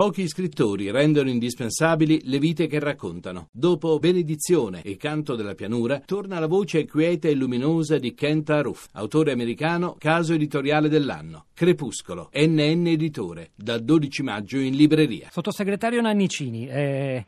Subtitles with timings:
[0.00, 3.48] Pochi scrittori rendono indispensabili le vite che raccontano.
[3.52, 8.86] Dopo Benedizione e Canto della pianura, torna la voce quieta e luminosa di Kent Aruf,
[8.92, 11.48] autore americano, caso editoriale dell'anno.
[11.52, 15.28] Crepuscolo, NN Editore, dal 12 maggio in libreria.
[15.30, 17.26] Sottosegretario Nannicini, eh,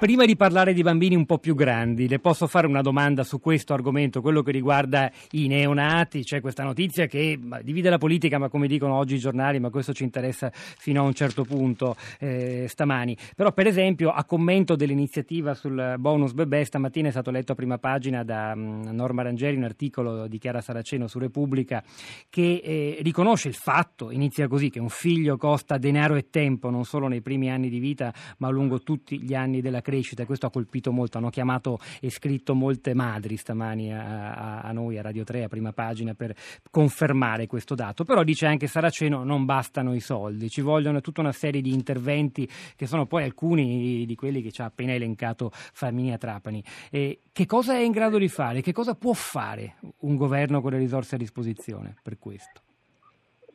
[0.00, 3.38] Prima di parlare di bambini un po' più grandi, le posso fare una domanda su
[3.38, 6.22] questo argomento, quello che riguarda i neonati.
[6.22, 9.92] C'è questa notizia che divide la politica, ma come dicono oggi i giornali, ma questo
[9.92, 13.14] ci interessa fino a un certo punto eh, stamani.
[13.36, 17.76] Però, per esempio, a commento dell'iniziativa sul bonus bebè, stamattina è stato letto a prima
[17.76, 21.84] pagina da um, Norma Rangeri un articolo di Chiara Saraceno su Repubblica
[22.30, 26.86] che eh, riconosce il fatto, inizia così, che un figlio costa denaro e tempo non
[26.86, 30.46] solo nei primi anni di vita, ma lungo tutti gli anni della crescita e questo
[30.46, 31.18] ha colpito molto.
[31.18, 35.48] Hanno chiamato e scritto molte madri stamani a, a, a noi, a Radio 3, a
[35.48, 36.34] prima pagina, per
[36.70, 38.04] confermare questo dato.
[38.04, 42.48] Però dice anche Saraceno non bastano i soldi, ci vogliono tutta una serie di interventi
[42.76, 46.62] che sono poi alcuni di quelli che ci ha appena elencato Flaminia Trapani.
[46.90, 48.60] E che cosa è in grado di fare?
[48.60, 52.62] Che cosa può fare un governo con le risorse a disposizione per questo?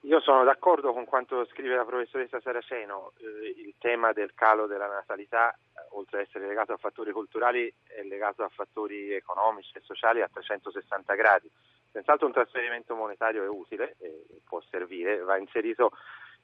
[0.06, 4.86] Io sono d'accordo con quanto scrive la professoressa Saraceno, eh, il tema del calo della
[4.86, 5.58] natalità, eh,
[5.94, 10.30] oltre ad essere legato a fattori culturali, è legato a fattori economici e sociali a
[10.32, 11.50] 360 gradi.
[11.92, 15.92] Senz'altro un trasferimento monetario è utile, e può servire, va inserito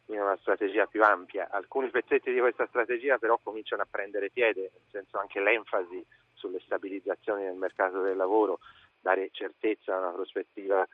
[0.07, 1.49] in una strategia più ampia.
[1.51, 6.03] Alcuni pezzetti di questa strategia però cominciano a prendere piede, nel senso anche l'enfasi
[6.33, 8.57] sulle stabilizzazioni nel mercato del lavoro,
[8.99, 10.87] dare certezza a una prospettiva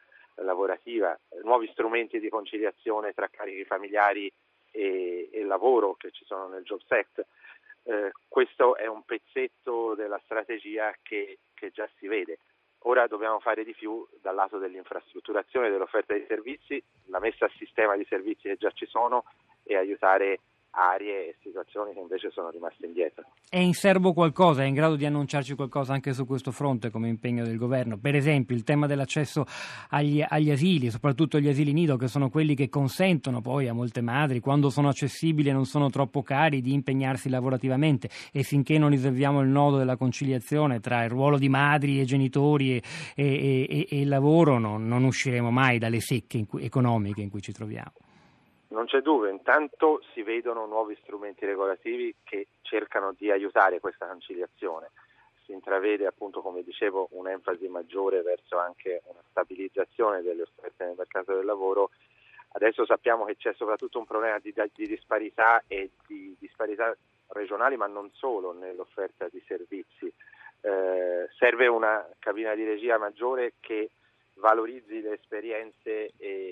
[0.44, 4.32] lavorativa, nuovi strumenti di conciliazione tra carichi familiari
[4.72, 7.26] e, e lavoro che ci sono nel Jobs Act.
[7.84, 12.40] Eh, questo è un pezzetto della strategia che, che già si vede.
[12.82, 17.96] Ora dobbiamo fare di più dal lato dell'infrastrutturazione dell'offerta di servizi, la messa a sistema
[17.96, 19.24] di servizi che già ci sono
[19.64, 20.40] e aiutare
[20.72, 23.24] aree e situazioni che invece sono rimaste indietro.
[23.50, 24.64] È in serbo qualcosa?
[24.64, 27.98] È in grado di annunciarci qualcosa anche su questo fronte come impegno del governo?
[27.98, 29.46] Per esempio il tema dell'accesso
[29.90, 34.02] agli, agli asili, soprattutto gli asili nido, che sono quelli che consentono poi a molte
[34.02, 38.90] madri, quando sono accessibili e non sono troppo cari, di impegnarsi lavorativamente e finché non
[38.90, 42.82] risolviamo il nodo della conciliazione tra il ruolo di madri e genitori e,
[43.16, 47.30] e, e, e il lavoro, no, non usciremo mai dalle secche in cui, economiche in
[47.30, 47.94] cui ci troviamo.
[48.70, 54.92] Non c'è dubbio, intanto si vedono nuovi strumenti regolativi che cercano di aiutare questa conciliazione.
[55.46, 61.34] Si intravede appunto, come dicevo, un'enfasi maggiore verso anche una stabilizzazione delle offerte nel mercato
[61.34, 61.92] del lavoro.
[62.50, 66.96] Adesso sappiamo che c'è soprattutto un problema di, di disparità e di disparità
[67.30, 70.12] regionali, ma non solo nell'offerta di servizi.
[70.60, 73.92] Eh, serve una cabina di regia maggiore che
[74.36, 76.47] valorizzi le esperienze e,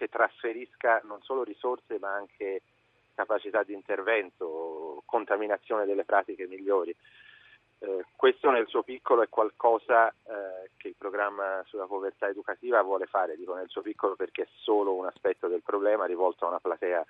[0.00, 2.62] e anche trasferisca non solo risorse ma anche
[3.14, 6.94] capacità di intervento, contaminazione delle pratiche migliori.
[7.82, 13.06] Eh, questo nel suo piccolo è qualcosa eh, che il programma sulla povertà educativa vuole
[13.06, 16.60] fare, dico nel suo piccolo perché è solo un aspetto del problema rivolto a una
[16.60, 17.04] platea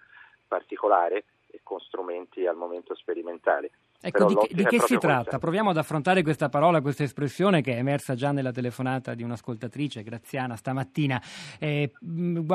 [0.48, 3.70] particolare e con strumenti al momento sperimentali.
[4.02, 5.20] Ecco, di, di, che si tratta?
[5.20, 5.38] Questa.
[5.38, 10.02] Proviamo ad affrontare questa parola, questa espressione che è emersa già nella telefonata di un'ascoltatrice,
[10.02, 11.22] Graziana, stamattina.
[11.58, 11.92] Eh,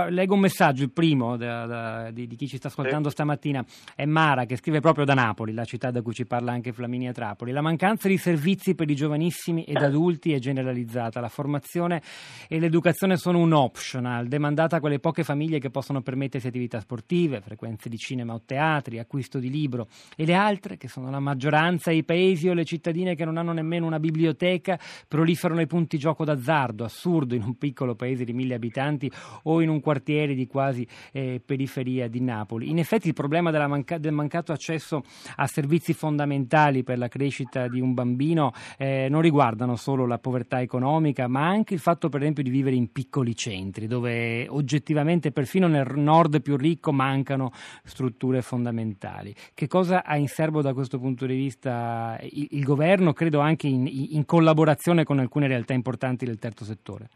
[0.09, 3.13] leggo un messaggio, il primo da, da, di, di, chi ci sta ascoltando sì.
[3.13, 3.63] stamattina,
[3.93, 7.11] è Mara che scrive proprio da Napoli, la città da cui ci parla anche Flaminia
[7.11, 7.51] Trapoli.
[7.51, 12.01] La mancanza di servizi per i giovanissimi ed adulti è generalizzata, la formazione
[12.47, 17.39] e l'educazione sono un optional, demandata a quelle poche famiglie che possono permettersi attività sportive,
[17.41, 21.33] frequenze di cinema o teatri, acquisto di libro, e le altre, che sono la maggioranza
[21.35, 25.97] maggioranza, i paesi o le cittadine che non hanno nemmeno una biblioteca proliferano i punti
[25.97, 29.11] gioco d'azzardo, assurdo in un piccolo paese di mille abitanti
[29.43, 32.69] o in un quartiere di quasi eh, periferia di Napoli.
[32.69, 35.03] In effetti il problema manca- del mancato accesso
[35.35, 40.61] a servizi fondamentali per la crescita di un bambino eh, non riguardano solo la povertà
[40.61, 45.67] economica, ma anche il fatto per esempio di vivere in piccoli centri, dove oggettivamente perfino
[45.67, 47.51] nel nord più ricco mancano
[47.83, 49.35] strutture fondamentali.
[49.53, 53.39] Che cosa ha in serbo da questo punto punto di vista il, il governo, credo
[53.39, 57.09] anche in, in, collaborazione con alcune realtà importanti del terzo settore.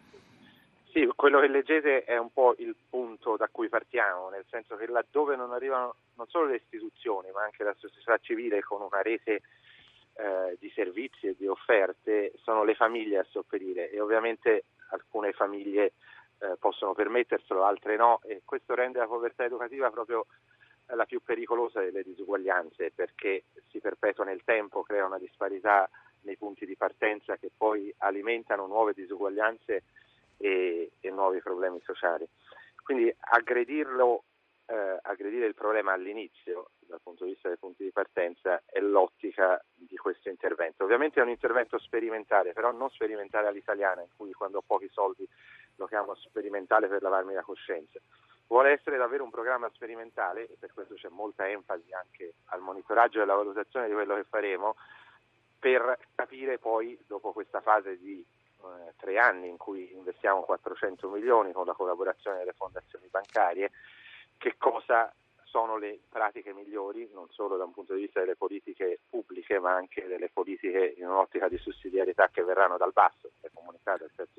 [0.92, 4.88] Sì, quello che leggete è un po' il punto da cui partiamo, nel senso che
[4.88, 9.42] laddove non arrivano non solo le istituzioni, ma anche la società civile con una rete
[10.16, 15.94] eh, di servizi e di offerte, sono le famiglie a sopperire e ovviamente alcune famiglie
[16.40, 20.26] eh, possono permetterselo, altre no e questo rende la povertà educativa proprio
[20.96, 25.90] la più pericolosa delle disuguaglianze perché si perpetua nel tempo, crea una disparità
[26.22, 29.84] nei punti di partenza che poi alimentano nuove disuguaglianze
[30.38, 32.28] e, e nuovi problemi sociali.
[32.84, 34.24] Quindi aggredirlo
[34.70, 39.64] eh, aggredire il problema all'inizio, dal punto di vista dei punti di partenza, è l'ottica
[39.74, 40.84] di questo intervento.
[40.84, 45.28] Ovviamente è un intervento sperimentale, però non sperimentale all'italiana, in cui quando ho pochi soldi
[45.76, 48.00] lo chiamo sperimentale per lavarmi la coscienza.
[48.50, 53.20] Vuole essere davvero un programma sperimentale e per questo c'è molta enfasi anche al monitoraggio
[53.20, 54.76] e alla valutazione di quello che faremo
[55.60, 58.26] per capire poi dopo questa fase di
[58.62, 63.70] eh, tre anni in cui investiamo 400 milioni con la collaborazione delle fondazioni bancarie,
[64.40, 65.14] che cosa
[65.44, 69.76] sono le pratiche migliori, non solo da un punto di vista delle politiche pubbliche, ma
[69.76, 74.39] anche delle politiche in un'ottica di sussidiarietà che verranno dal basso e comunicate al terzo.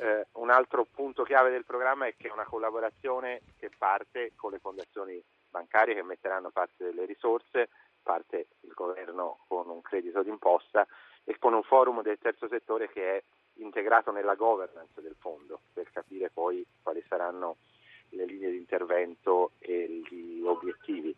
[0.00, 4.50] Eh, un altro punto chiave del programma è che è una collaborazione che parte con
[4.50, 7.68] le fondazioni bancarie che metteranno parte delle risorse,
[8.02, 10.86] parte il governo con un credito d'imposta
[11.22, 13.22] e con un forum del terzo settore che è
[13.56, 17.56] integrato nella governance del fondo per capire poi quali saranno
[18.08, 21.14] le linee di intervento e gli obiettivi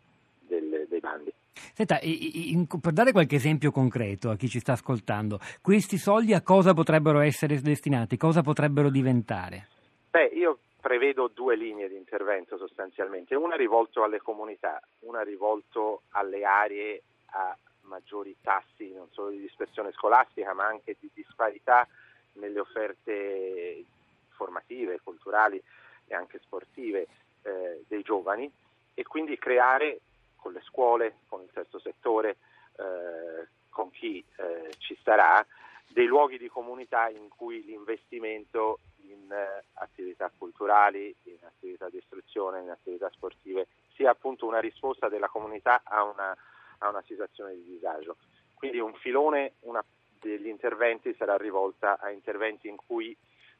[0.59, 1.33] del, dei bandi.
[1.73, 6.41] Senta, in, per dare qualche esempio concreto a chi ci sta ascoltando, questi soldi a
[6.41, 9.67] cosa potrebbero essere destinati, cosa potrebbero diventare?
[10.09, 16.43] Beh, io prevedo due linee di intervento sostanzialmente, una rivolto alle comunità, una rivolto alle
[16.43, 17.01] aree
[17.31, 21.87] a maggiori tassi non solo di dispersione scolastica ma anche di disparità
[22.33, 23.83] nelle offerte
[24.29, 25.61] formative, culturali
[26.07, 27.07] e anche sportive
[27.43, 28.49] eh, dei giovani
[28.93, 29.99] e quindi creare
[30.43, 32.35] con le scuole, con il terzo settore,
[32.75, 35.43] eh, con chi eh, ci starà,
[35.87, 42.61] dei luoghi di comunità in cui l'investimento in eh, attività culturali, in attività di istruzione,
[42.61, 46.35] in attività sportive sia appunto una risposta della comunità a una,
[46.79, 48.17] a una situazione di disagio.
[48.53, 49.83] Quindi un filone una,
[50.19, 53.15] degli interventi sarà rivolta a interventi in cui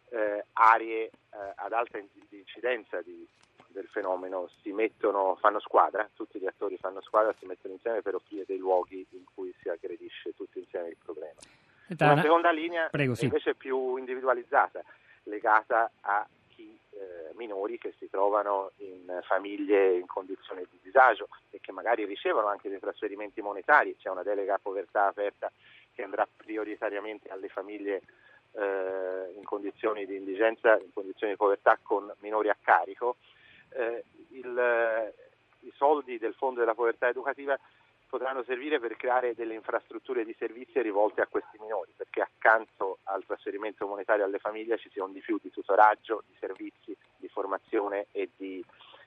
[0.09, 1.11] eh, aree eh,
[1.55, 1.97] ad alta
[2.29, 3.25] incidenza di,
[3.73, 8.15] del fenomeno si mettono, fanno squadra, tutti gli attori fanno squadra, si mettono insieme per
[8.15, 11.39] offrire dei luoghi in cui si aggredisce tutti insieme il problema.
[11.99, 13.25] Una seconda linea Prego, sì.
[13.25, 14.81] invece più individualizzata,
[15.23, 21.59] legata a chi eh, minori che si trovano in famiglie in condizioni di disagio e
[21.59, 25.51] che magari ricevono anche dei trasferimenti monetari, c'è una delega a povertà aperta
[25.93, 28.01] che andrà prioritariamente alle famiglie
[28.53, 33.17] eh, in condizioni di indigenza, in condizioni di povertà con minori a carico,
[33.75, 35.13] eh, il,
[35.61, 37.57] i soldi del Fondo della Povertà Educativa
[38.07, 43.25] potranno servire per creare delle infrastrutture di servizi rivolte a questi minori, perché accanto al
[43.25, 48.05] trasferimento monetario alle famiglie ci sia un di più di tutoraggio, di servizi, di formazione
[48.11, 48.63] e di,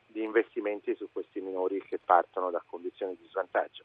[0.06, 3.84] di investimenti su questi minori che partono da condizioni di svantaggio.